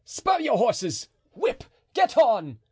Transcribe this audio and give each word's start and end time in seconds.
"Spur 0.03 0.39
your 0.39 0.57
horses! 0.57 1.09
whip! 1.35 1.63
get 1.93 2.17
on!" 2.17 2.57